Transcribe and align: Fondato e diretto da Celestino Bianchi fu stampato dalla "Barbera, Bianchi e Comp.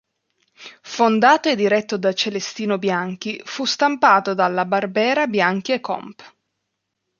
Fondato 0.81 1.47
e 1.47 1.55
diretto 1.55 1.95
da 1.95 2.11
Celestino 2.11 2.79
Bianchi 2.79 3.39
fu 3.45 3.65
stampato 3.65 4.33
dalla 4.33 4.65
"Barbera, 4.65 5.27
Bianchi 5.27 5.73
e 5.73 5.79
Comp. 5.79 6.23